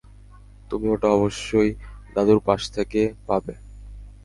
[0.69, 1.69] তুমি ওটা অবশ্যই
[2.15, 3.53] দাদুর পাশ থেকে পাবে।